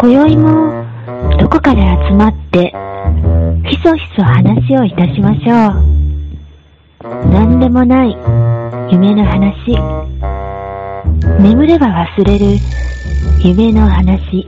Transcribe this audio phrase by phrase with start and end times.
[0.00, 0.86] 今宵も
[1.40, 2.72] どこかで集まって
[3.68, 7.28] ひそひそ話をいたしましょう。
[7.32, 8.16] 何でもない
[8.92, 9.76] 夢の話。
[11.42, 12.46] 眠れば忘れる
[13.42, 14.46] 夢の話。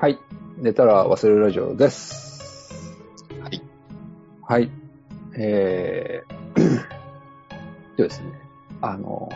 [0.00, 0.18] はい。
[0.58, 2.98] 寝たら忘れるラジオです。
[3.40, 3.62] はい。
[4.42, 4.84] はい。
[5.36, 6.33] えー、
[7.96, 8.32] でですね。
[8.80, 9.28] あの、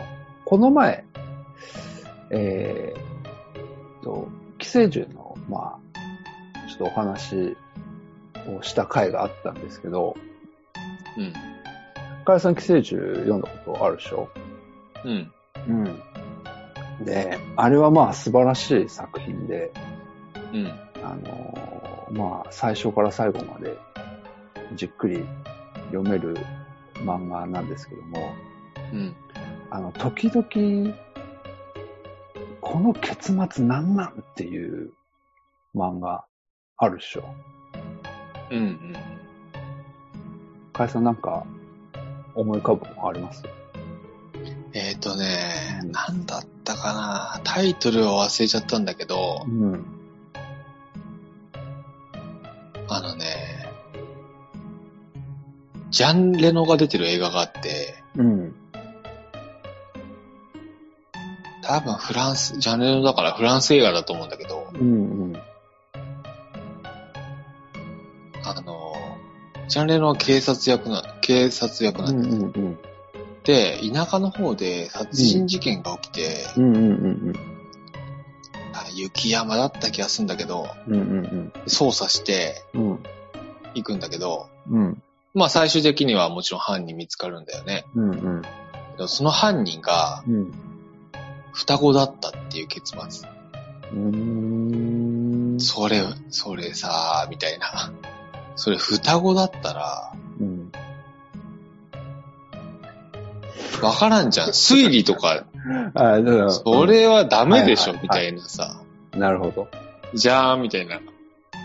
[0.45, 1.05] この前、
[2.31, 7.55] えー、と、寄生獣の、まあ、ちょっとお話
[8.47, 10.15] をした回があったんですけど、
[11.17, 11.33] うん。
[12.25, 14.29] かやさん寄生獣読んだことあるでしょ？
[15.03, 15.31] うん。
[15.67, 17.05] うん。
[17.05, 19.71] で、あれはまあ素晴らしい作品で、
[20.53, 20.67] うん。
[21.03, 23.77] あのーまあ、最初から最後まで
[24.75, 25.23] じっくり
[25.91, 26.35] 読める
[27.03, 28.33] 漫画なんですけども、
[28.93, 29.15] うん。
[29.69, 30.95] あの、時々、
[32.61, 34.91] この結末なんなんっていう
[35.75, 36.25] 漫画
[36.77, 37.23] あるでしょ。
[38.51, 38.57] うん。
[38.57, 38.95] うん。
[40.73, 41.45] かやさんなんか
[42.35, 43.43] 思い浮かぶのあります？
[44.73, 47.41] えっ、ー、とね、なんだったかな。
[47.43, 49.98] タイトルを忘れちゃったんだけど、うん。
[55.91, 58.55] ジャン・レノが出てる映画があって、うん。
[61.63, 64.79] 多分フランス、ジャン・レノだからフランス映画だと思うんだけど、うん。
[64.79, 65.35] うん。
[68.43, 68.93] あの、
[69.67, 72.35] ジャン・レノは警察役な、警察役なうんです。
[72.37, 72.79] んうん
[73.43, 76.75] で、田舎の方で殺人事件が起きて、うん。
[76.75, 76.87] うんう
[77.31, 77.33] ん
[78.71, 80.93] あ雪山だった気がするんだけど、うん。
[80.93, 82.99] うんうん捜査してうん。
[83.73, 85.01] 行くんだけど、うん。
[85.39, 87.85] まあ最終的にはもちろん犯人見つかるんだよね。
[87.95, 88.41] うんうん。
[88.41, 88.49] で
[88.99, 90.53] もその犯人がうん。
[91.53, 93.29] 双子だったっていう結末。
[93.93, 95.57] うん。
[95.59, 97.91] それ、それさ、みたいな。
[98.55, 100.71] それ双子だったら、うん。
[103.81, 104.49] わからんじゃん。
[104.49, 105.45] 推理とか、
[105.95, 108.81] あ、だからそれはダメでしょ、はいはいみたいなさ。
[109.13, 109.67] なるほど。
[110.13, 110.99] じゃーん、みたいな。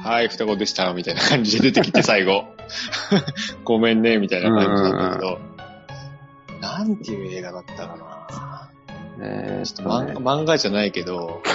[0.03, 2.54] はい、双子でした、みたいな感じで出てきて最後。
[3.65, 5.39] ごめんね、みたいな感じだったけど。
[6.61, 8.05] なんていう映画だったかな。
[9.21, 11.41] えーちょっと漫画漫画じゃないけど、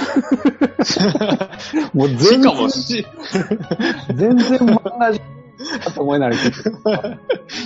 [1.93, 3.05] もうし全然かも、し、
[4.15, 6.37] 全然漫画じゃかと思えないけ
[6.69, 6.79] ど。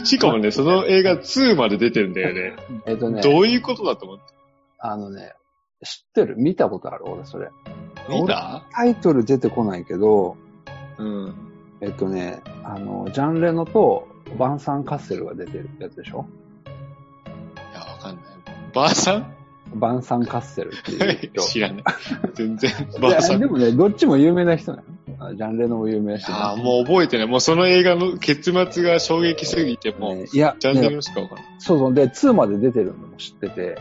[0.04, 2.56] しかもね、その映画2まで出てるんだよね。
[2.88, 4.24] えっとね、どういうことだと思って？
[4.80, 5.34] あのね、
[5.84, 6.36] 知ってる？
[6.38, 7.06] 見たことある？
[7.08, 7.50] 俺、それ。
[8.10, 8.64] 見た？
[8.74, 10.38] タイトル出てこないけど、
[10.98, 11.36] うん。
[11.84, 14.08] えっとね、あの、ジャンレノと
[14.40, 16.26] バンサン・カッセルが出てるやつでしょ？
[16.66, 18.24] いや、わかんない。
[18.74, 19.36] ばあさん
[19.76, 21.42] バンサン・カッセルっていう人。
[21.44, 21.84] 知らない。
[22.36, 22.72] 全然。
[22.72, 23.32] いばあさん。
[23.32, 24.84] いやでもね、どっちも有名な人なの。
[25.28, 26.30] あジャンレノも有名だし。
[26.30, 27.28] やもう覚えてない。
[27.28, 31.46] もうその映画の結末が衝撃すぎて、もう、ねいや、ジャンルねのしかわかんない。
[31.60, 31.94] そうそう。
[31.94, 33.78] で、2まで出てるのも知ってて、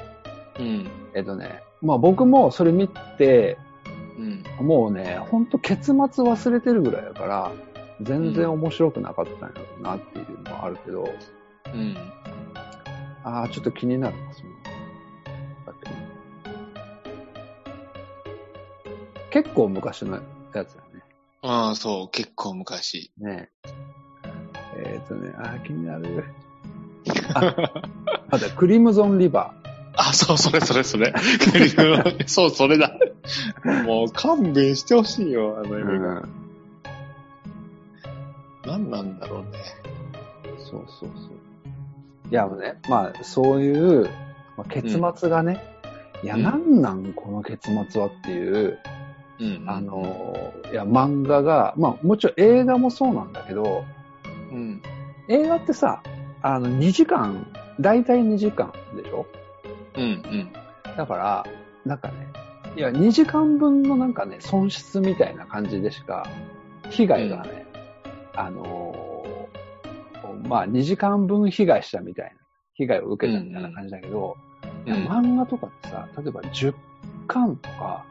[0.58, 0.88] うん。
[1.14, 3.58] えっとね、まあ僕もそれ見て、
[4.18, 4.66] うん。
[4.66, 7.52] もうね、ほんと結末忘れてるぐらいだから、
[8.00, 11.04] 全然面白くなかったんやろうなっていうのはあるけど、
[11.66, 11.96] うん。
[13.24, 14.52] ああ、ちょっと気になるな、その。
[19.32, 20.20] 結構昔のや
[20.52, 21.02] つだよね。
[21.40, 23.12] ああ、そう、結構昔。
[23.18, 24.92] ねえ。
[24.94, 26.24] えっ、とね、ああ、気になる。
[27.34, 27.72] あ、
[28.30, 29.54] まだ、クリムゾンリバ
[29.96, 31.14] あ、そう、それそれそれ。
[32.26, 32.94] そう、それだ。
[33.86, 35.96] もう勘弁してほしいよ、あのー。
[35.96, 36.14] 映画。
[36.20, 36.41] ん。
[38.90, 39.46] 何なんだろうね。
[40.58, 42.30] そうそうそう。
[42.30, 44.04] いや、もうね、まあ、そういう、
[44.56, 45.60] まあ、結末がね、
[46.22, 48.78] いや、うんなんなん、この結末はっていう、
[49.40, 49.64] うん。
[49.66, 53.84] あ、の、いや、漫画が、まあ、もちろん映画もそうなんだけど、
[54.50, 54.82] うん。
[55.28, 56.02] 映画ってさ、
[56.42, 57.46] あの、2時間、
[57.80, 59.26] だいたい2時間でしょ？
[59.96, 60.52] うん、うん。
[60.96, 61.44] だから、
[61.84, 62.28] なんかね、
[62.76, 66.26] いや、2時間分のなんかね、損失みたいな感じでしか、
[66.90, 67.66] 被害がね、
[68.34, 72.32] あのーまあ、2時間分被害したみたいな、
[72.74, 74.36] 被害を受けたみたいな感じだけど、
[74.86, 76.74] いや漫画とかってさ、例えば10
[77.26, 78.04] 巻とか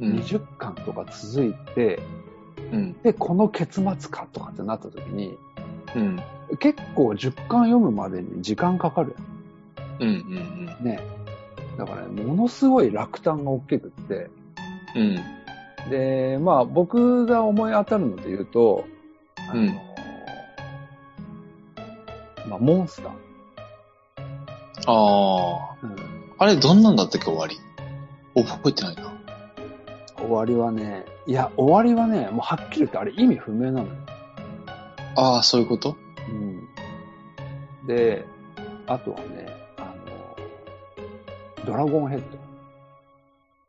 [0.00, 0.18] うん。
[0.18, 2.00] 20巻とか続いて、
[2.72, 2.96] うん。
[3.02, 5.36] で、この結末かとかってなった時に、
[5.94, 6.22] うん。
[6.58, 9.16] 結構10巻読むまでに時間かかる
[10.00, 10.08] うん。
[10.08, 10.34] うん。
[10.34, 10.42] や
[10.80, 10.84] ん。
[10.84, 11.00] ね。
[11.78, 14.30] だからね、ものすごい落胆が大きくって、
[14.94, 15.90] うん。
[15.90, 18.84] で、まあ僕が思い当たるので言うと、
[19.50, 19.80] あの、うん
[22.48, 23.12] まあモンスター。
[24.86, 25.76] ああ。
[25.82, 25.96] うん。
[26.38, 27.58] あれ、どんなんだったっけ、終わり？
[28.34, 29.12] 覚えてないな。
[30.18, 33.88] 終わりはね、いや、終わりはね、もうはっきり言ってあれ意味不明なのよ。
[35.16, 35.96] ああ、そういうこと？
[36.28, 36.68] うん。
[37.86, 38.24] で、
[38.86, 39.48] あとはね、
[39.78, 39.92] あ
[41.60, 42.38] の、ドラゴンヘッド。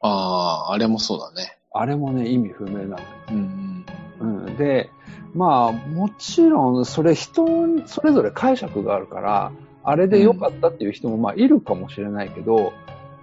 [0.01, 1.57] ああ、あれもそうだね。
[1.73, 2.97] あれもね、意味不明なのよ。
[3.29, 3.85] うん
[4.19, 4.55] うん。
[4.57, 4.91] で、
[5.37, 7.45] まあ、もちろん、それ人、
[7.85, 9.51] それぞれ解釈があるから、
[9.83, 12.73] あれで良かったっていう人もまあいるかもしれないけど、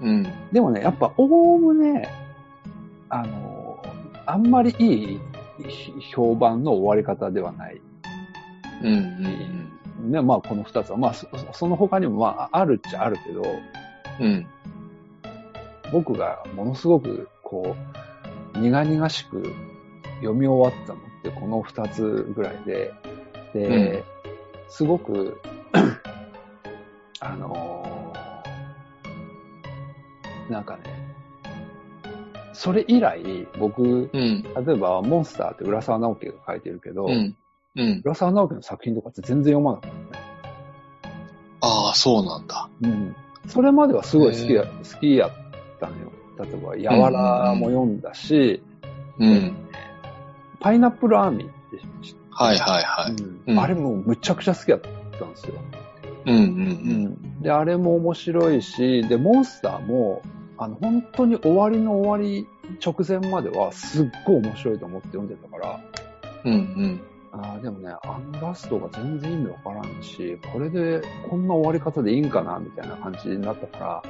[0.00, 0.08] うん。
[0.08, 0.32] うん。
[0.52, 2.08] でもね、やっぱ、おおむね、
[3.08, 3.82] あの、
[4.26, 5.20] あんまりいい
[6.12, 7.80] 評判の終わり方ではない。
[8.82, 10.96] うんうんね、まあ、この二つは。
[10.96, 13.42] まあ、そその他にも、まあ、あるっちゃあるけど、
[14.20, 14.26] うん。
[14.26, 14.46] うん。
[15.92, 17.74] 僕がものすごく、こ
[18.54, 19.52] う、苦々しく
[20.20, 22.92] 読み終わったのって、この二つぐらいで、
[23.52, 24.04] で、
[24.68, 25.40] すごく、
[27.20, 27.94] あのー
[30.50, 30.82] なんかね、
[32.52, 33.22] それ以来、
[33.58, 34.42] 僕、うん。
[34.42, 37.36] 例えば、モンスターって浦沢直樹が書いてるけど、うん。
[37.76, 38.02] うん。
[38.04, 40.24] 浦沢直樹の作品とかって全然読まなかったね。
[41.62, 42.68] ああ、そうなんだ。
[42.82, 43.16] うん。
[43.48, 45.30] それまではすごい好きや、へ好きやっ
[45.80, 46.12] たのよ。
[46.38, 48.62] 例えば、やわらも読んだし、
[49.18, 49.56] うん。
[50.64, 53.12] パイナップルアーミーって知ってはいはいはい。
[53.12, 54.88] うんうんあれもむちゃくちゃ好きだった
[55.26, 55.54] んですよ。
[56.24, 56.42] うんうんう
[57.36, 60.22] んで、あれも面白いし、で、モンスターも、
[60.56, 62.46] あの、本当に終わりの終わり
[62.82, 65.80] 直前まではすっごい面白いと思って読んでたから、
[66.46, 66.52] うん。
[66.52, 67.00] うん
[67.32, 74.02] あーでもね、あのラストが全然意味わからんし、これでこんな終わり方でいいんかなみたいな感じになったから、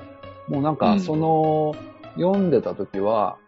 [0.48, 1.74] もうなんうんかその、
[2.14, 3.38] 読んでた時は、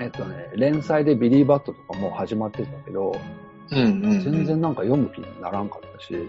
[0.00, 3.16] えっとね、連載でビリーバットとかもう始まってたけど、
[3.70, 3.78] うん。
[3.78, 4.20] うんうん。
[4.20, 6.28] 全然なんか読む気にならんかったし、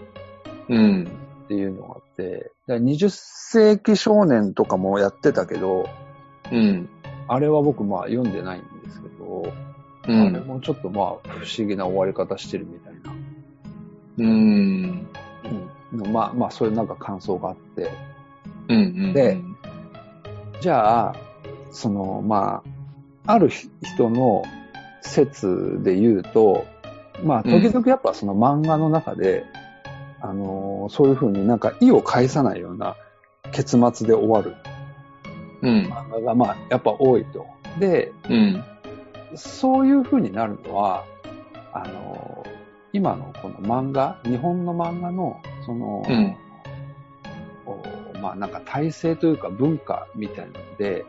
[0.68, 1.04] うん。
[1.44, 5.88] っていうのがあって、だから20世紀少年とかもやってたけど、
[6.52, 6.88] うん。
[7.28, 9.52] あれは僕まあ読んでないんですけど、う
[10.06, 10.46] あれん。
[10.46, 13.12] もちょっとまあ不思議な終わり方してるみたいな。
[14.18, 15.06] うん。
[15.92, 17.90] うん、まあまあそういうなんか感想があって、
[18.68, 18.78] うんう
[19.08, 19.12] ん。
[19.12, 19.40] で
[20.60, 21.16] じゃあ、
[21.70, 22.75] そのまあ、
[23.26, 24.44] ある人の
[25.02, 26.66] 説で言うと、
[27.22, 29.44] まあ時々やっぱその漫画の中で、
[30.20, 32.96] あのーそういうふうになんか意を介さないような
[33.50, 34.54] 結末で終わる
[35.62, 35.86] うん。
[35.86, 37.46] 漫画がまあやっぱ多いと。
[37.80, 38.64] で、うん。
[39.34, 41.04] そういう風になるのは、
[41.72, 42.46] あの、
[42.92, 46.36] 今のこの漫画、日本の漫画の、その、うん
[48.22, 51.04] まあなんか体制というか文化みたいなので、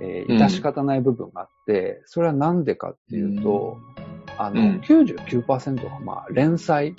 [0.00, 0.42] えーうん。
[0.42, 3.78] 致し方ない部分があって、それはなんでかっていうと、
[4.38, 4.80] あの、うん。
[4.80, 6.94] 99%がまあ連載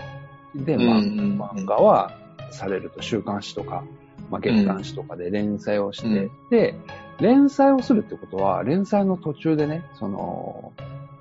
[0.56, 2.12] で、まあ漫画は
[2.52, 3.84] されると週刊誌とか、
[4.30, 6.50] まあ、月刊誌とかで連載をして、うん。
[6.50, 6.76] で、
[7.20, 10.74] 連載をするってことは、連載の途中でね、その、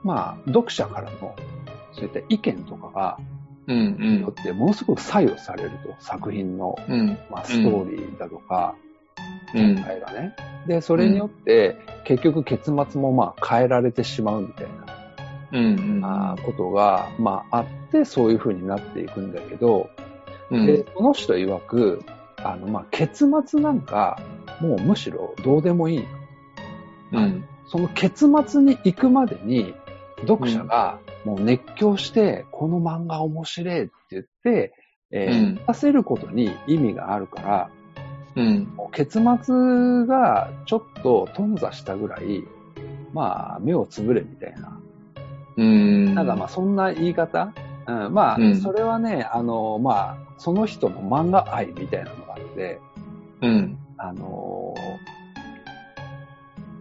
[0.03, 1.35] まあ、読者からの、
[1.93, 3.19] そういった意見とかが、
[3.67, 7.19] うんによってものすごく左右されると、作品の、うん。
[7.31, 8.75] まあ、ストーリーだとか、
[9.55, 10.37] うん展開がね。
[10.67, 14.67] で、それによって、結局結末もまあ変えられてしまうみたい
[15.53, 16.01] うんうん。
[16.01, 19.91] なあーことが、まああって、そういう風になっていくんだけど、
[20.51, 22.03] うんで、その人曰く、
[22.37, 24.21] あの、まあ、結末なんか、
[24.61, 26.05] もうむしろどうでもいい。
[27.13, 27.45] うん。
[27.67, 29.75] その結末に行くまでに、
[30.23, 34.75] 読者がもう熱狂して、この漫画面白いって言って、
[35.13, 37.71] えーうんさせることに意味があるから、
[38.37, 38.69] うん。
[38.93, 42.45] 結末がちょっと頓挫したぐらい、
[43.13, 44.79] まあ、目をつぶれみたいな。
[45.57, 46.15] うん。
[46.15, 47.53] なんかまあ、そんな言い方？
[47.87, 52.81] うん、まあ、うんそれはね、あの、まあ、その人の漫画愛みたいなのがあって、
[53.43, 53.79] うん。
[53.97, 54.75] あの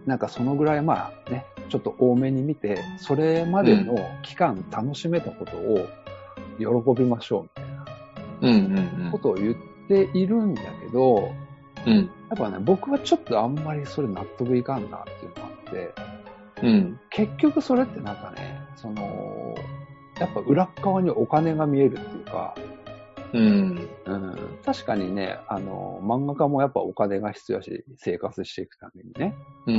[0.06, 5.86] なんかそのぐらいまあね、ちょっと多めに見て、それまでの期間楽しめたことを
[6.58, 7.84] 喜びましょうみたいな
[8.40, 8.54] うん。
[9.04, 9.10] うん。
[9.12, 9.54] ことを言っ
[9.90, 11.32] ているんだけど、
[11.84, 11.96] うん。
[11.96, 12.02] や
[12.34, 17.00] っぱね、僕はちょっとあんまりそれ納得いかんなっていうのがあって、うん。
[17.10, 19.54] 結局それってなんかね、その、
[20.20, 22.54] やっぱ裏っ側にお金が見えるっていうか、
[23.32, 23.88] うん。
[24.06, 29.34] うん、確かにね、あの、漫画家もやっぱお金が必要だし、生活していくためにね。
[29.66, 29.74] うん。
[29.74, 29.78] う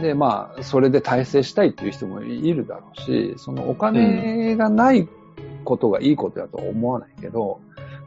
[0.00, 0.02] ん。
[0.02, 5.06] で、まあ、それで体制したいっていう人もいるだろうし、そのお金がない
[5.64, 7.60] ことがいいことだとは思わないけど、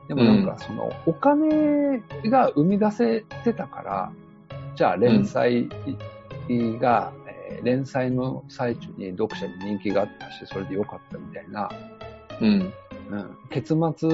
[0.08, 4.12] でもなんかそのお金が生み出せてたから、
[4.76, 5.68] じゃあ連載
[6.80, 7.26] が、えー
[7.64, 11.70] 連載の最中に読者に人気があったし、それで良かったみたいな、
[12.42, 12.74] うん。
[13.12, 14.10] うん、結末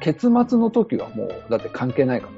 [0.00, 2.32] 結末の時はもう、だって関係ないから。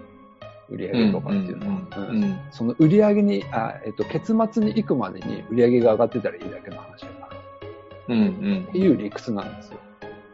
[0.68, 2.38] 売り上げとかっていうのは。
[2.50, 7.28] その売り上げに、あえっと、結末に行くまでに売り上げが上がってたらいいだけの話だか
[8.08, 8.14] ら。
[8.14, 9.78] うんうんっていう理屈なんですよ。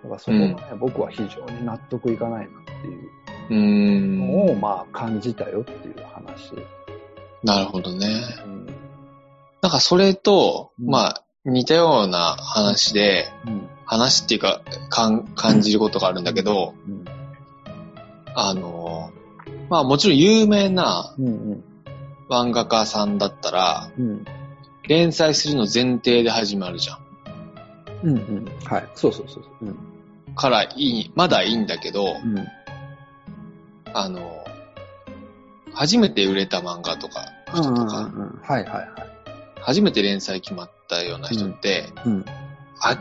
[0.03, 3.11] だからそこがね、僕は非常に納得いかないなっていう
[3.51, 4.19] うん。
[4.19, 6.53] のを、まあ感じたよっていう話。
[7.43, 8.09] なるほどね。
[8.45, 8.67] うん。
[9.61, 13.69] なんかそれと、うんまあ、似たような話で、うん。
[13.85, 15.27] 話っていうか、感
[15.61, 17.05] じることがあるんだけど、うん。
[18.35, 19.13] あの、
[19.69, 21.27] まあもちろん有名なうん。
[21.27, 21.65] うん。
[22.29, 24.25] 漫画家さんだったら、うん。
[24.89, 26.99] 連載するの前提で始まるじゃん。
[28.03, 28.17] うん。
[28.17, 28.45] うん。
[28.65, 28.89] はい。
[28.95, 29.67] そうそうそうそう。
[29.67, 29.92] うん。
[30.35, 32.47] からいい、まだいいんだけど、うん。
[33.95, 34.45] あの、
[35.75, 38.41] 初めて売れた漫画とか、人とか、うん。
[38.43, 38.89] はいはいはい。
[39.61, 42.25] 初めて連載決まったような人って、うん。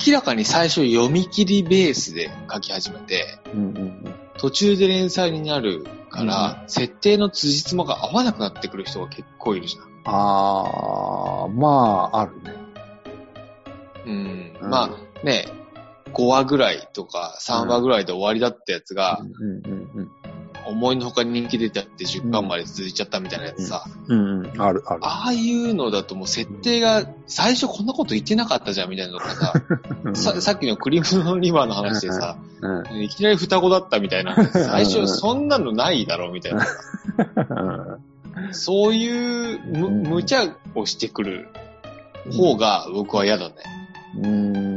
[0.06, 3.60] 明らかに最初読み切りベースで書き始めて、うん。
[3.60, 4.16] うん。
[4.38, 9.92] 途中で連載になるから、設定の辻褄が合わなくなってくる人が結構いるじゃん。
[10.06, 12.54] あー、まあ、あるね。
[14.06, 14.56] うん。
[14.62, 15.46] うんまあね、
[16.14, 19.20] 5話ぐらいとか3話ぐらいで終わりだったやつが。
[20.66, 24.46] 思いのほか人気出ちゃって10巻まで続いちゃったみたいなやつさ、うん。
[24.46, 24.62] うん。
[24.62, 25.00] あるある。
[25.04, 29.54] ああいうのだともう設定が最初こんなこと言ってなかったじゃんみたいなのとかさ、
[30.04, 33.02] う んささっきのクリムのリバーの話でさ、うん。
[33.02, 36.68] いきなり双子だったみたいな、 最初そんなのないだろうみたいな、
[38.52, 40.44] そういう無茶
[40.76, 41.50] をしてくる
[42.32, 43.56] 方が僕は嫌だね。
[44.22, 44.71] うん。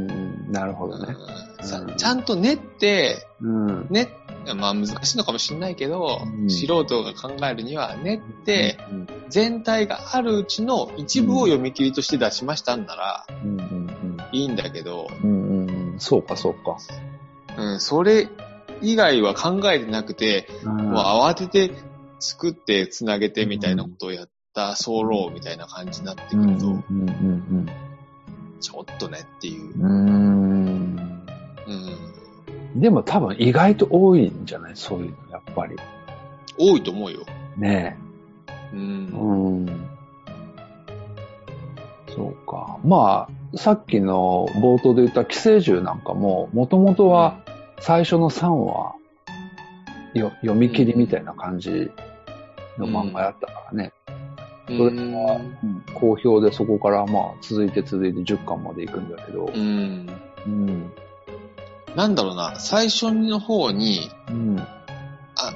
[0.55, 1.15] なるほどね。
[1.17, 3.87] うんちゃんと練って、うん。
[3.89, 4.09] ね、
[4.55, 13.25] まあ難しいのかもしれないけど、うん素人が考えるには練って、うん、全体があるうちの一部を読み切りとして出しましたんなら。
[14.31, 15.29] いいんだけど、うん。
[15.29, 15.69] うん。
[15.93, 15.99] うん。
[15.99, 16.77] そうか、そうか。
[17.57, 18.29] うん、それ
[18.81, 21.73] 以外は考えてなくて、うんもう慌てて
[22.19, 26.83] 作って繋げてみたいなことをやったソロみたいな感じになってくると。
[28.65, 29.79] ちょっとねっていう。
[29.79, 30.07] うん。
[30.07, 30.99] うん。
[32.73, 32.81] うん。
[32.81, 34.75] でも多分意外と多いんじゃない？
[34.75, 35.75] そういうの、やっぱり。
[36.57, 37.19] 多いと思うよ。
[37.57, 37.99] ね
[38.73, 38.75] う。
[38.75, 38.77] え。
[38.77, 39.87] うんん。
[42.09, 42.79] そうか。
[42.83, 47.37] まあ、さっきの冒頭で言った寄生獣なんかも、もともとは
[47.79, 48.95] 最初の3話、
[50.15, 51.91] よ読み切りみたいな感じ
[52.79, 53.93] の漫画やったからね。
[54.04, 54.04] う
[54.67, 55.83] それはん。
[55.93, 59.51] 好評でそこからまあ続いて続いて10巻まで行くんだけど。
[59.53, 60.09] うん。
[60.47, 60.93] うん。
[61.95, 64.59] なんだろうな、最初の方に、うん。
[64.59, 65.53] あ、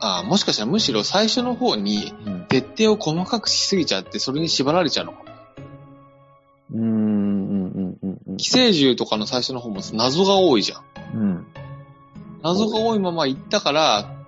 [0.00, 2.46] あもしかしたらむしろ最初の方に、うん。
[2.50, 5.24] 設定を細かくしすぎちゃって、それに縛られちゃうのかも。
[6.72, 6.80] うん。
[6.80, 6.88] うん。
[6.88, 7.98] うん。
[8.02, 8.18] うん。
[8.26, 8.36] うん。
[8.36, 10.82] 寄生獣とかの最初の方も謎が多いじゃん。
[11.14, 11.46] うん。
[12.42, 14.23] 謎が多いまま行ったから、うん。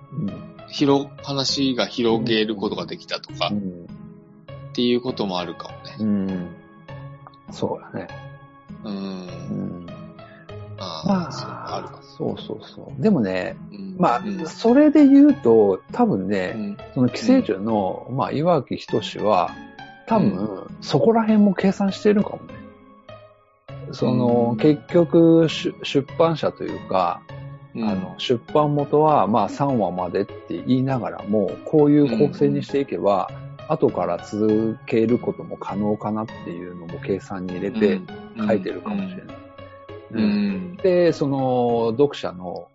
[0.69, 3.87] 広、話が広げることができたとか、っうん。
[4.73, 5.95] ていうこともあるかもね。
[5.99, 6.47] うん。
[7.51, 8.07] そうだね。
[8.83, 8.89] う。
[8.89, 9.85] うんん。
[10.79, 13.01] ああ、まそう、あるかあ、そうそうそう。
[13.01, 13.77] でもね、も。
[13.77, 19.49] うんまあうん、それで言うと、多分うね、んその寄生獣の、まあ、岩木仁は、
[20.05, 22.53] 多分、そこら辺も計算してるかもね。
[23.91, 27.21] その、うん結局、出出版社というか、
[27.77, 33.29] うんあの、出版元は、まあ、3話までって言いながらも、こういう構成にしていけば、
[33.69, 38.01] 後から続けることも可能かなっていうのも計算に入れて
[38.37, 40.77] 書いてるかもしれない。
[40.81, 42.67] で、その、読者の、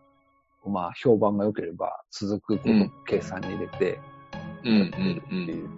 [0.64, 3.98] まあ、評判が良ければ続くことも計算に入れて、
[4.64, 4.78] うん。
[4.78, 5.68] やってるっていう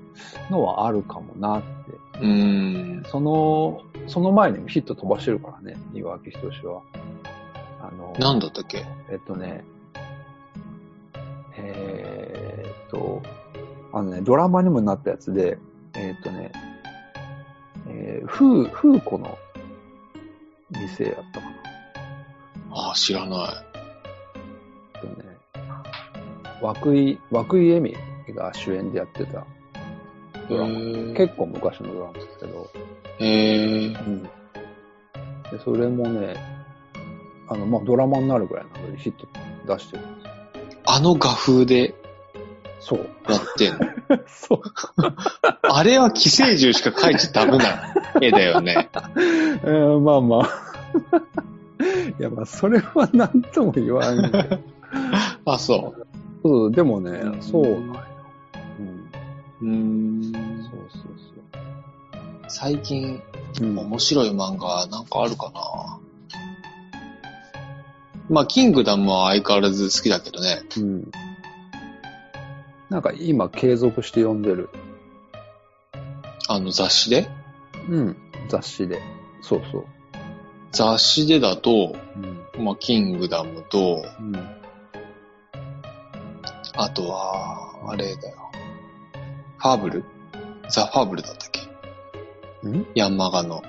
[0.50, 2.18] のはあるかもなって。
[2.20, 2.30] うん。
[2.30, 2.34] う
[3.00, 3.02] ん。
[3.06, 6.82] その、その前にもヒット飛ばしてるからね、岩木仁は。
[7.86, 8.86] あの、なんだったっけ？
[9.10, 9.64] えっとね、
[11.56, 13.22] えーっと、
[13.92, 15.58] あのね、ドラマにもなったやつで、
[15.94, 16.52] えーっとね、
[17.86, 19.36] えー、ふう、ふうこの
[20.70, 21.56] 店やったかな。
[22.70, 23.38] ああ、知らない。
[24.94, 25.36] えっとね、
[26.62, 27.94] 涌井、涌井絵美
[28.34, 29.44] が主演でやってた
[30.48, 30.70] ドラマ。
[30.70, 32.70] へ結構昔のドラマですけど、
[33.20, 33.86] え。
[33.86, 34.22] うん。
[34.22, 34.30] で、
[35.62, 36.53] それもね、
[37.48, 39.26] あの、まあ、ドラマになるぐらいなのでヒット
[39.74, 40.30] 出してるんですよ。
[40.86, 41.94] あの画風で
[42.80, 43.08] そう。
[43.30, 43.78] やってんの？
[44.28, 44.60] そう。
[45.62, 48.90] あれは寄生獣しか描いちゃダメな絵だよね。
[49.64, 50.48] えーまあまあ。
[52.18, 54.58] いや、まあ、それは何とも言わんけど。
[55.46, 56.06] あ、そう。
[56.42, 57.94] そう、でもねう、んそうなんよ。
[58.78, 59.10] うん。
[59.62, 59.68] うー
[60.28, 60.32] ん。
[60.32, 61.14] そうそう
[62.48, 63.22] 最近、
[63.54, 63.68] そう。
[63.68, 63.78] うん。
[63.78, 65.98] 面白い漫画なんかあるかな？
[68.30, 70.62] まあ、キングダムは相変わらず好きだけどね。
[70.78, 71.10] うん。
[72.88, 74.70] なんか今継続して読んでる。
[76.48, 77.28] あの雑誌で？
[77.88, 78.16] うん。
[78.48, 79.00] 雑誌で。
[79.42, 79.84] そうそう。
[80.72, 81.96] 雑誌でだと、
[82.56, 82.64] うん。
[82.64, 84.36] まあ、キングダムと、うん。
[86.76, 88.36] あとは、あれだよ。
[89.58, 90.04] ファーブル？
[90.68, 91.50] ザ・ファーブルだったっ
[92.62, 92.68] け？
[92.68, 92.86] ん？
[92.94, 93.62] ヤンマガの。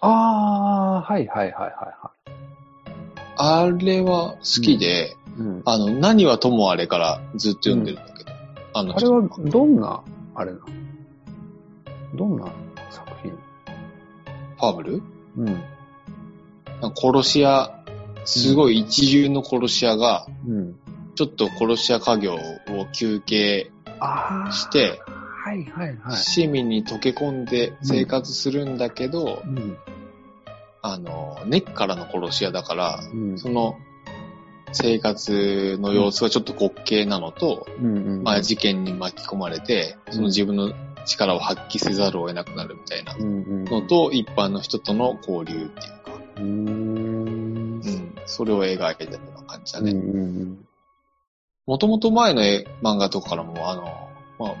[0.00, 2.10] あー、はいはいはいはいは
[3.38, 5.40] あれは好きで、い。
[5.40, 5.62] うん。
[5.64, 8.32] あの、何はともあれからずっと読んでるんだけど。
[8.74, 10.02] あのあれはどんな、
[10.34, 10.58] あれな
[12.14, 12.52] どんな
[12.90, 13.30] 作品？
[13.30, 15.02] ファーブル？
[15.36, 15.62] うん。
[16.94, 17.82] 殺し屋、
[18.24, 20.76] すごい一流の殺し屋が、うん。
[21.14, 22.38] ちょっと殺し屋家業を
[22.92, 23.70] 休憩。
[24.52, 25.00] して、
[25.44, 26.16] はいはいはい。
[26.16, 29.76] 市民に溶け込んで生活するんだけど、うん。
[30.82, 33.38] あの、根っからの殺し屋だから、うん。
[33.38, 33.76] その
[34.72, 38.22] 生活の様子がちょっと滑稽なのと、うんうん。
[38.22, 40.72] まあ事件に巻き込まれて、その自分の
[41.06, 43.26] 力を発揮せざるを得なくなるみたいなうんう
[43.62, 43.64] ん。
[43.64, 46.98] のと、一般の人との交流っていうか、うーん。
[47.78, 49.92] うん、それを描いてるような感じだね。
[49.92, 50.64] うんうん
[51.66, 53.82] もともと前の絵漫画とかからも、あの、
[54.38, 54.56] まあ、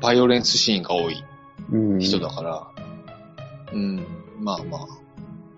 [0.00, 1.22] バイオレンスシーンが多い
[1.70, 1.98] うん。
[1.98, 2.66] 人だから、
[3.74, 4.06] うん、
[4.38, 4.86] まあまあ、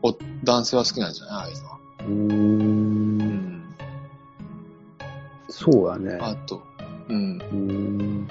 [0.03, 1.79] お、男性は好きなんじゃないああいうのは。
[2.01, 2.07] うー。
[2.07, 3.75] うんん。
[5.49, 6.19] そうだね。
[6.21, 6.63] あと、
[7.09, 7.39] うん。
[7.39, 8.29] うーん。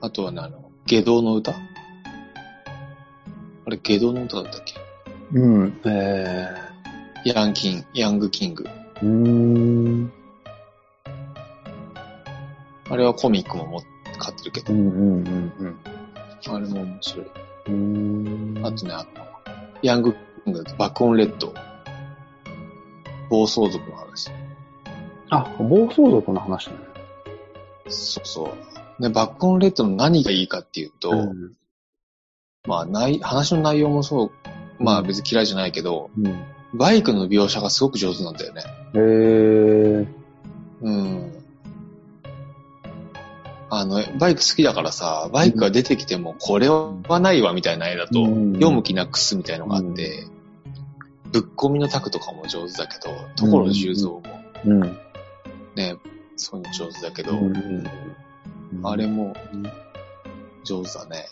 [0.00, 1.54] あとはね、あの、下道の歌あ
[3.70, 4.74] れ、下道の歌だったっけ？
[5.34, 5.80] うん。
[5.84, 6.48] え
[7.24, 8.64] ヤンキン、ヤングキング。
[8.64, 8.68] ー。
[9.02, 10.12] うーん。
[12.90, 13.82] あれはコミックも持っ
[14.18, 15.76] 買ってるけど、うんうんうん
[16.46, 17.26] あれも面白い。
[17.66, 17.74] うん。
[18.54, 18.66] うーん。
[18.66, 19.08] あとね、あの、
[19.82, 21.54] ヤングキングだと爆音レッド。
[23.30, 24.30] 暴走族の話。
[25.30, 26.76] あ、暴走族の話ね。
[27.88, 28.54] そうそ
[28.98, 29.02] う。
[29.02, 31.52] で、爆音レッドの何がいいかっていうと、うん。
[32.66, 34.30] まあ、ない、話の内容もそう、
[34.78, 36.44] まあ別に嫌いじゃないけど、うん。
[36.74, 38.62] バイクの描写がすごく上手なんだよね。
[38.94, 40.06] へー。
[40.82, 41.32] うん。
[43.70, 50.26] あの、バイク好きだからさ、バイクが出てきても、これはないわみたいな絵だと、うん読む気なくすみたいのがあって、
[51.32, 54.22] ぶっ込みのタクとかも上手だけど、所重蔵も
[54.64, 54.80] うん。
[55.74, 55.96] ね、
[56.36, 57.84] そういうの上手だけど、うん
[58.82, 59.34] あれも
[60.62, 61.26] 上手だね。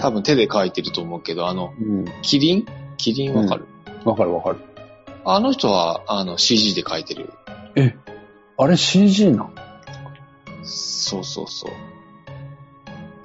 [0.00, 2.04] 多分手で描いてると思うけど、あの、うん。
[2.22, 2.66] キリン？
[2.98, 3.66] キリンわかる、
[4.04, 4.58] わかるわかる。
[5.24, 7.32] あの人は、あの、CG で描いてる。
[7.74, 7.96] え、
[8.58, 9.54] あれ CG なん
[10.62, 11.70] そうそうそう。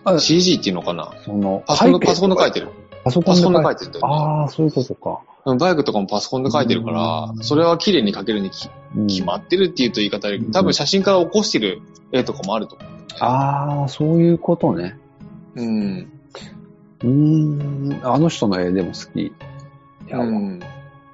[0.05, 1.13] あ CG っていうのかな？
[1.23, 2.69] その、パソコンで、背景パソコンで描いてる。
[3.05, 3.91] パソコンでで書いてる。
[4.01, 5.21] ああ、そういうことか。
[5.57, 12.89] バイクとかもパソコンで描いてるからう、んそれは綺麗に描けるにきうん決まってるっていうと言い方でうん、多分写真から起こしてる絵とかもあると思う。
[13.19, 14.97] ああ、そういうことね。
[15.55, 16.11] うん。
[17.01, 19.19] うーん、あの人の絵でも好き。
[19.21, 19.31] い
[20.07, 20.59] や、ううん。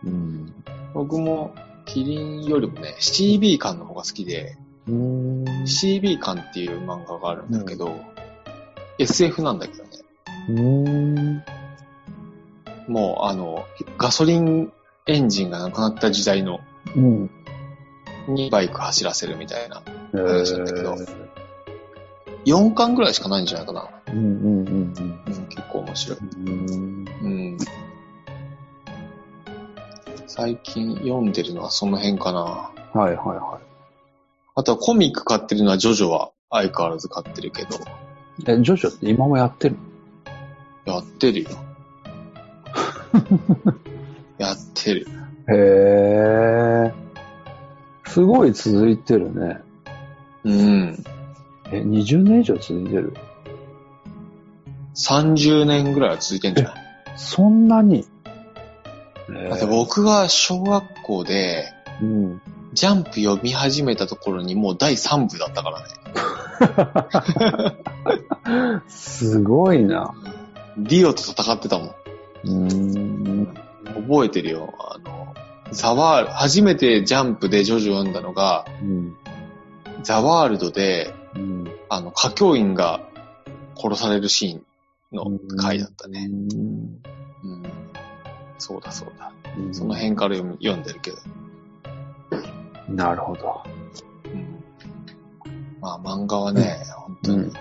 [0.06, 0.54] ん。
[0.94, 1.54] 僕も、
[1.86, 4.58] キリンよりもね、CB 館の方が好きで。
[4.88, 7.96] CB 館っていう漫画があるんだけど、
[8.98, 11.46] SF なんだけどね。
[12.92, 13.66] もう、あの、
[13.98, 14.72] ガソリン
[15.08, 16.60] エンジンがなくなった時代の、
[16.96, 17.30] うん。
[18.28, 19.82] にバイク走らせるみたいな。
[20.14, 21.32] え話なんだけどー
[22.46, 23.90] 4巻ぐらいしかないんじゃないかな。
[24.12, 25.16] うんうんうんうん、
[25.50, 26.18] 結構面白い。
[26.20, 26.28] うん。
[26.28, 27.58] うーんうん。
[30.28, 32.40] 最近読んでるのはその辺かな。
[32.42, 33.60] はいはいは
[34.56, 37.80] あとはコミック買ってるのはジョジョは相変わらず買ってるけど、い。
[38.48, 39.78] え、ジョジョって今もやってる
[40.86, 41.50] やってるよ。
[44.38, 45.08] やってる。
[45.50, 45.54] へ
[46.88, 46.94] え。
[48.06, 49.62] すごい続いてるね。
[50.44, 51.04] うん。
[51.72, 53.14] え、20年以上続いてる
[54.96, 56.74] ？30年ぐらいは続いてんじゃない
[57.16, 58.06] そんなに？
[59.30, 61.72] えだって僕が小学校で、
[62.02, 62.42] うん。
[62.74, 65.86] ジャンプ読み始めたところにもう第3部だったからね。
[68.88, 70.14] すごいな。
[70.78, 71.96] リオと戦ってたもん。
[72.44, 73.54] うーん。
[74.08, 74.74] 覚えてるよ。
[74.80, 75.34] あの、
[75.72, 79.16] ザワール、初めてジャンプでジョジョ読んだのが、うん。
[80.04, 81.72] ザワールドで、うん。
[81.90, 83.02] あの、歌教員が
[83.76, 84.66] 殺されるシーン
[85.16, 86.30] の回だったね。
[86.32, 87.02] うん。
[87.44, 87.64] うん。
[88.58, 89.32] そうだそうだ。
[89.58, 91.18] うんその辺から読んでるけど。
[92.88, 93.64] なるほど。
[94.26, 94.64] うん。
[95.82, 97.54] まあ漫画はね、本当にうん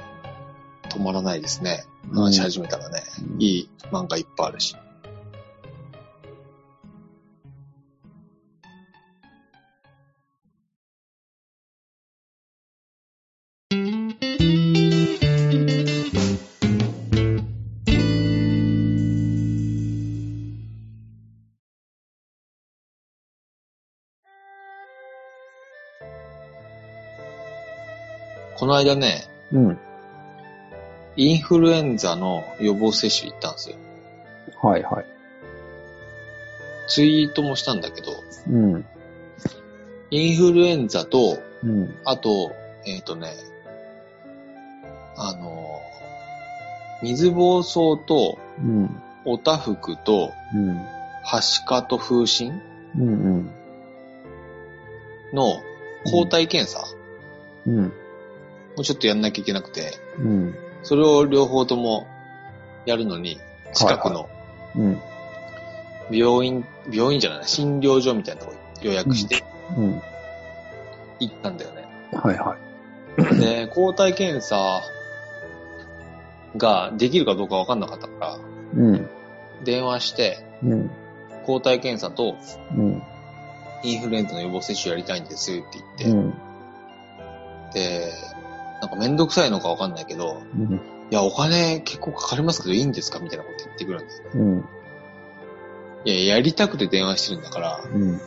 [0.91, 1.85] 止まらないですね。
[2.13, 3.03] 話し始めたらね、
[3.35, 4.77] うん、いい漫画いっぱいあるし。
[28.57, 29.90] この間ね、うん。
[31.21, 33.77] インフルエンザの予防接種行ったんですよ。
[34.63, 35.05] はいはい。
[36.89, 38.87] ツイートもしたんだけど、うん。
[40.11, 41.95] インフルエンザと、うん。
[42.07, 42.55] あと、
[42.87, 43.35] えっ、とね、
[45.15, 45.83] あの、
[47.03, 49.03] 水疱瘡と、うん。
[49.27, 50.79] おたふくと、うん。
[51.23, 52.63] はしかと風疹
[52.97, 53.09] うん。
[53.09, 53.51] うん。
[55.35, 55.61] の
[56.11, 56.83] 抗体検査
[57.67, 57.93] うん。
[58.75, 60.70] もちょっとやんなきゃいけなくて、うん。
[60.83, 62.07] それを両方とも
[62.87, 63.39] やるのに、
[63.73, 64.29] 近くの
[64.77, 65.01] うん。
[66.11, 69.45] 病院、病院じゃない、診療所みたいなとこ予約して
[69.77, 70.03] うん。
[71.21, 71.85] 行ったんだよね。
[72.13, 73.39] はいはい。
[73.39, 74.83] で、抗体検査
[76.57, 78.39] ができるかどうかわかんなかったから、
[78.75, 79.09] うん。
[79.65, 80.91] 電話して、うん。
[81.45, 82.37] 抗体検査と
[82.77, 83.03] うん。
[83.83, 86.35] インフルエンザの予防接種やりたいんですって言って、うん。
[87.73, 88.13] で、
[88.81, 90.75] なんかめんどくさいのかわかんないけど、うん。
[90.75, 94.25] いや、お金結構かかりますけどいいんですかみたいなこと言ってくるんですよ。
[94.35, 94.65] うん。
[96.05, 98.21] いや、やりたくて電話してるんだから、うん。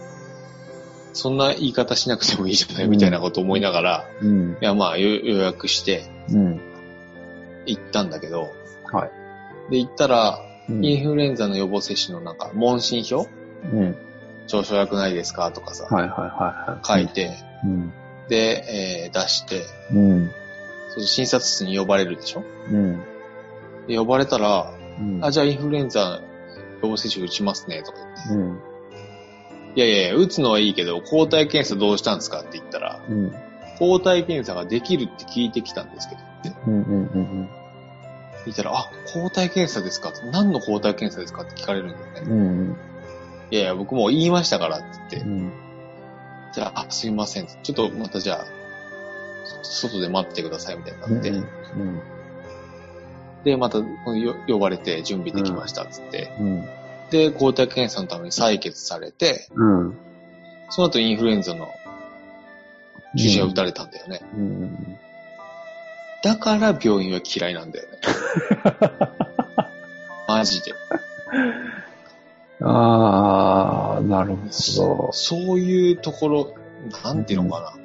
[1.14, 4.52] そんな言い方しなくてもいいじゃないみたいなこと思いながら、うん。
[4.54, 6.62] いや、まあ予予約してうん。
[7.66, 8.52] 行ったんだけど、
[8.92, 9.12] はい。
[9.72, 10.40] で、行ったら、
[10.70, 10.86] うん。
[10.86, 13.28] インフルエンザの予防接種のなんか、問診票？
[13.64, 13.98] うん。
[14.48, 15.52] 調子悪くないですか？
[15.52, 17.06] とかさ、はいはいはいはい。
[17.06, 17.94] 書いて、うん。
[18.28, 19.64] で、えー出して、
[19.94, 20.32] うん。
[20.96, 22.44] そう診察室に呼ばれるでしょ？
[22.72, 23.04] うん。
[23.88, 25.26] で呼ばれたら、うん。
[25.26, 26.22] あ、じゃあインフルエンザ
[26.82, 28.34] 予防接種打ちますね、とか言って。
[28.34, 28.62] うん。
[29.76, 33.34] いやいやいや、打つのはいいけど、抗体検査どうしたんですかって言ったら、うん。
[33.80, 36.74] 抗体検査ができるって聞いてきたんですけど、ってうん。
[36.74, 36.82] うん。
[36.82, 37.50] うん。
[38.46, 40.12] 言ったら、あ、抗体検査ですか？
[40.32, 42.22] 何の抗体検査ですかって聞かれるんだよね。
[42.22, 42.78] うん。
[43.50, 45.52] いやいや、僕もう言いましたからって言って、うん。
[46.54, 47.48] じゃあ、あ、すいません。
[47.48, 48.52] ちょっとまたじゃあ、そ
[49.64, 52.02] 外で待っててくださいみたいになって、うん。
[53.44, 53.86] で、またよ
[54.48, 56.70] 呼ばれて準備できましたっつって、うん。
[57.10, 59.98] で、抗体検査のために採血されて、うん。
[60.70, 61.72] その後インフルエンザの
[63.18, 64.22] 注射を打たれたんだよね。
[64.36, 64.98] うん。
[66.24, 68.00] だから病院は嫌いなんだよね。
[70.28, 70.74] マジで。
[72.62, 74.38] ああ、なるほ
[74.78, 75.10] ど。
[75.12, 76.54] そういうところ、
[77.04, 77.83] なんていうのかな。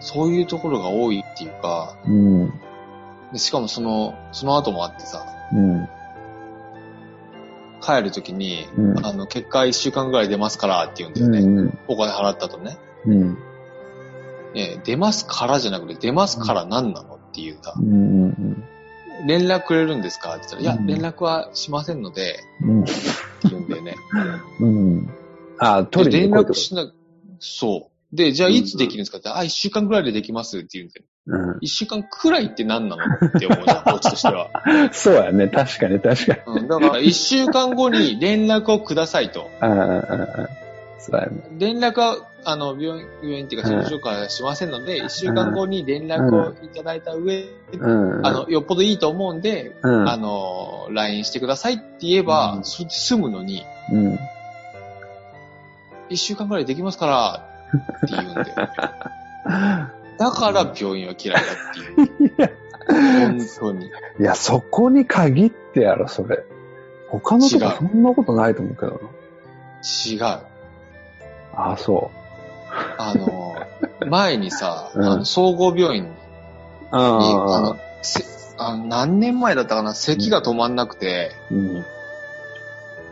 [0.00, 2.52] そういうところが多いっていうか、うん。
[3.32, 5.88] でしかもその、その後もあってさ、うん。
[7.80, 11.40] 帰るときに、うんあの、結果1週間ぐらい出ますからって言うんだよね。
[11.40, 11.78] うん。
[11.88, 12.78] お金払ったとね。
[13.06, 13.38] うん。
[14.54, 18.64] ね出ますからじゃなくて、出ますから何なのっていうさ、うん。
[19.26, 22.82] 連絡くれるんですかって言ったら、いや、うん連絡はしませんので、うん。
[22.82, 22.92] って
[23.50, 23.96] 言うんだよね。
[24.60, 25.10] うん。
[25.58, 26.90] あ、で取りに連絡しな、
[27.38, 27.89] そう。
[28.12, 31.04] で、じゃあいつできるんですかって、あ、一週間くらいでできますって言うんだよ。
[31.26, 31.58] うん。
[31.60, 34.50] 一週間くらいって何なのって思うじゃん、 こっちとしては。
[34.92, 35.48] そうやね。
[35.48, 36.60] 確かに確かに。
[36.60, 39.48] うん、だから一週間後に連絡をくださいと。
[39.60, 40.48] ああ、ああ、
[40.98, 41.42] そうやね。
[41.58, 48.26] 連絡は、あの、病院、病院っていうか、診療所からしませんので、一週間後に連絡をいただいた上、うん。
[48.26, 50.08] あの、よっぽどいいと思うんで、うん。
[50.08, 54.18] あの、LINE してくださいって言えば、うんそれで済むのに、うん。
[56.08, 60.00] 一週間くらいできますから、って言うんだよね。
[60.18, 62.56] だから病院は嫌いだっていう。
[62.88, 63.86] 本当に。
[63.86, 63.90] い
[64.22, 66.44] や、そこに限ってやろ、それ。
[67.08, 68.98] 他のとこそんなことないと思うけどな。
[69.82, 70.22] 違う。
[71.54, 72.10] ああ、そ
[72.98, 73.54] あの、
[74.06, 76.10] 前にさ、うんあの総合病院に、
[76.90, 78.24] あの、せ
[78.58, 81.84] あの何年前だったかな、咳が止まんなくて、うん。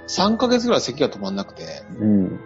[0.07, 2.40] 3ヶ月ぐらい咳が止まんなくて、うん。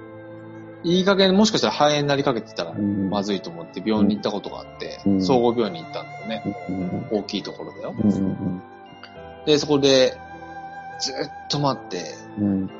[0.84, 3.10] いい加減もしかしたら肺炎になりかけてたらうん。
[3.10, 6.42] まずいと思って病院に行ったことがあって、うん総合病院に行ったんだよね。
[6.68, 7.18] うん。
[7.18, 7.94] 大きいところだよ。
[7.98, 8.10] うん。
[8.10, 8.62] うん。
[9.46, 10.16] で、そこで、
[11.00, 11.14] ずっ
[11.50, 12.02] と待って、
[12.38, 12.70] うん。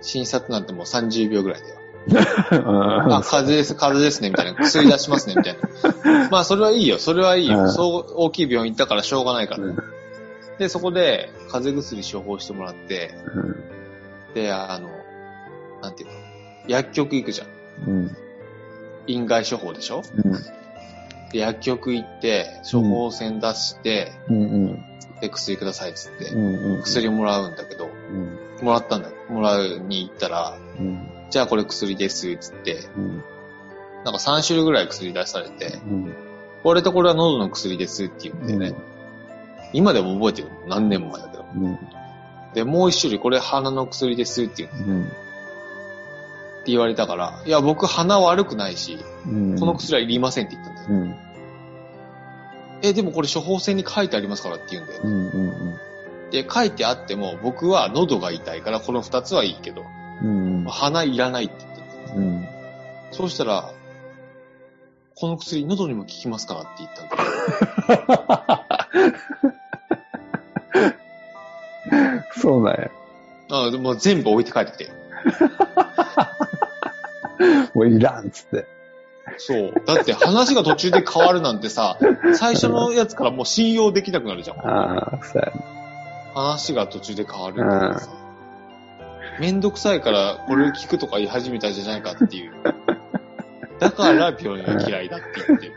[0.00, 1.76] 診察なんてもう30秒ぐらいだよ。
[2.66, 4.54] ああ、風邪です、風邪ですね、みたいな。
[4.54, 5.56] 薬出しますね、みたい
[6.04, 6.28] な。
[6.30, 7.60] まあ、それはいいよ、それはいいよ。
[7.60, 9.64] うんそう、大きい病院行ったからしょうがないから。
[9.64, 9.78] うん
[10.58, 13.12] で、そこで、風邪薬処方してもらって、
[14.34, 14.88] で、あの、
[15.82, 16.13] なんていうの、
[16.68, 17.48] 薬局行くじゃん。
[17.88, 18.16] うん。
[19.06, 20.02] 院外処方でしょ？
[21.32, 24.36] で、薬局行って、処方箋出して、うん。
[24.36, 24.84] うん。
[25.20, 26.82] で、薬くださいっつって、うん。
[26.82, 28.64] 薬もらうんだけど、うん。
[28.64, 29.10] もらったんだ。
[29.28, 31.08] もらうに行ったら、うん。
[31.30, 33.24] じゃあこれ薬です、つって、うん。
[34.04, 36.14] なんか3種類ぐらい薬出されて、うん。
[36.62, 38.74] これとこれは喉の薬ですって言うんでね。
[39.72, 40.48] 今でも覚えてる。
[40.68, 41.44] 何年も前だけど。
[41.54, 41.78] うん。
[42.54, 45.10] で、もう一種類、これ鼻の薬ですって言う
[46.64, 46.76] ってうん。
[46.76, 49.58] 言われたから、いや、僕鼻悪くないし、うん。
[49.58, 51.16] この薬はいりませんって言ったんだうん。
[52.82, 55.10] え、でもこれ処方箋に書いてありますからって言うんだよね。
[55.10, 55.48] うん。
[55.48, 55.50] う
[56.28, 56.30] ん。
[56.30, 59.84] で、書いてあっても、僕は喉が痛いからこの二つはいいけど、
[60.22, 60.64] うん。
[60.68, 61.80] 鼻いらないって言って
[62.14, 62.46] るうん。
[63.12, 63.70] そうしたら、
[65.16, 67.08] この薬喉にも効きますからって言ったん
[68.18, 68.78] だ
[72.36, 72.90] そうなんや。
[73.50, 74.90] あでも全部置いて帰ってきて。
[77.74, 78.66] もういらんっつって。
[79.38, 79.72] そう。
[79.86, 81.98] だって話が途中で変わるなんてさ、
[82.34, 84.58] 最初のやつからもう信用できなくなるじゃん。
[84.58, 85.64] ああ、そうやね。
[86.34, 88.10] 話が途中で変わるなんてさ。
[89.40, 92.52] めんどくさいからこれ聞くとか言い始めたじゃないかっていう。
[93.80, 95.72] だから病院は嫌いだって言ってる。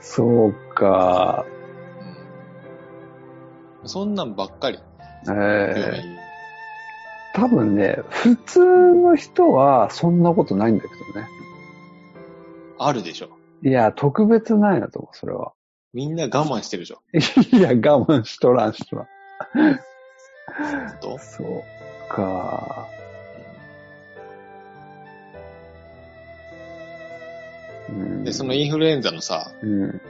[0.00, 1.44] そうか。
[1.46, 1.62] うん
[3.84, 4.78] そんなんばっかり。
[5.28, 6.21] え病え院。
[7.34, 8.60] 多分ね、普通
[8.94, 11.26] の人はそんなことないんだけどね。
[12.78, 13.30] あるでしょ。
[13.62, 15.52] いや、特別ないなと思う、それは。
[15.94, 17.56] みんな我慢してるじゃん。
[17.56, 19.06] いや、我慢しとらんしとらん。
[21.00, 22.88] とそうか。
[27.88, 30.00] うんで、そのインフルエンザのさ、うん。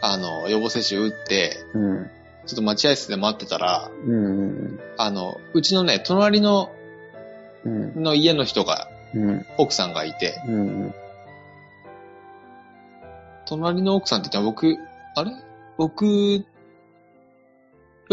[0.00, 2.10] あの、予防接種打って、うん。
[2.48, 4.80] ちょっと待合室で待ってたら、うん。
[4.96, 6.72] あの、うちのね、隣の、
[7.64, 8.02] うん。
[8.02, 9.46] の家の人が、うん。
[9.58, 10.94] 奥さんがいて、うん。
[13.46, 14.76] 隣の奥さんって言ったら僕、
[15.14, 15.32] あれ？
[15.76, 16.44] 僕よ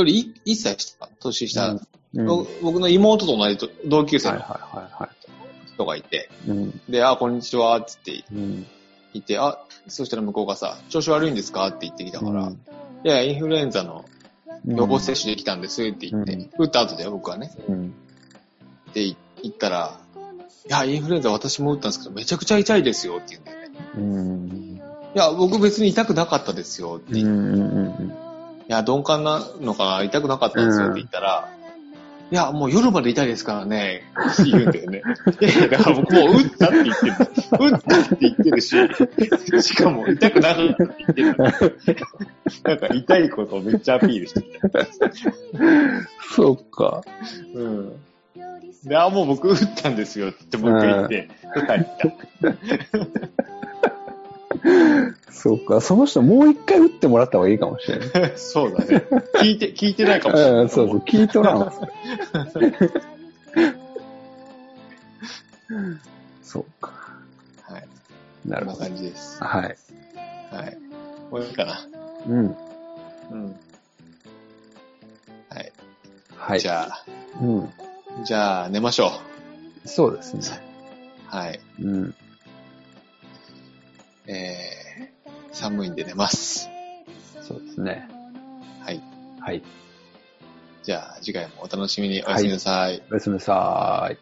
[0.03, 1.77] り1歳下、年下、
[2.13, 2.25] うん。
[2.25, 5.09] ぼ僕の妹と同じと同級生はいの
[5.65, 6.29] 人がいて。
[6.89, 8.65] で、あ、こんにちは、つってうん。
[9.13, 11.67] 言って、あ、そしたら向こうがさ、調子悪いんですか？
[11.67, 14.03] って言ってきたから、いや、インフルエンザの
[14.67, 17.51] 予防接種できたんですって言って、うん打った後だよ、僕はね。
[17.67, 17.93] うん。
[18.89, 19.99] って言ったら、
[20.67, 23.75] いや、インフルエンザ私も打ったんですけど、めちゃくちゃ痛いですよって言うんだよね。
[23.97, 24.81] うん。
[25.15, 28.03] いや、僕別に痛くなかったですよって言って。
[28.03, 28.07] い
[28.67, 31.54] や、鈍感なのかな痛くなかったんですよって言ったら、
[32.31, 34.03] いや、もう夜まで痛いですからね、
[34.43, 35.03] 言うんだよね。
[35.39, 37.13] いやいや、だから僕もう打ったって言ってる。
[37.59, 38.75] 打ったって言ってるし、
[39.61, 40.75] しかも痛くなかって
[41.15, 42.07] 言ってる。
[42.63, 44.69] なんか痛いことをめっちゃアピールしてきた。
[46.35, 47.03] そうか。
[47.53, 47.93] うん。
[48.85, 52.55] で、あ、もう僕打ったんですよって僕言って、帰った。
[55.35, 55.81] そうか。
[55.81, 58.33] その人もう一回打ってもらった方がいいかもしれない。
[58.39, 59.05] そうだね。
[59.35, 60.61] 聞いて、聞いてないかもしれない。
[60.61, 60.99] うん、そうそう。
[60.99, 61.73] 聞いとらんわ。
[66.41, 66.91] そうか。
[67.63, 67.87] はい。
[68.45, 68.77] なるほど。
[68.77, 69.43] こんな感じです。
[69.43, 69.77] はい。
[70.51, 70.77] はい。
[71.29, 71.85] もういいかな。
[72.27, 72.55] うん。
[73.31, 73.55] うん。
[75.49, 75.73] はい。
[76.37, 76.59] はい。
[76.61, 77.05] じゃあ、
[77.41, 77.69] うん。
[78.23, 79.11] じゃあ寝ましょ
[79.83, 80.41] そうですね。
[81.31, 81.35] う。
[81.35, 81.59] はい。
[81.81, 82.15] うん。
[84.27, 85.14] えー、
[85.55, 86.69] 寒いんで寝ます。
[87.41, 88.07] そうですね。
[88.81, 89.01] はい。
[89.39, 89.63] はい。
[90.83, 93.01] じゃあ次回もお楽しみにおやすみなさい。
[93.09, 94.17] おやすみなさーい。